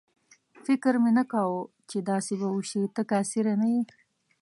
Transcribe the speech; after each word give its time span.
فکر 0.65 0.93
مې 1.01 1.11
نه 1.17 1.23
کاوه 1.31 1.61
چې 1.89 1.97
داسې 2.09 2.33
به 2.39 2.47
وشي، 2.55 2.83
ته 2.95 3.01
کاسېره 3.11 3.53
نه 3.61 3.67
یې. 3.73 3.81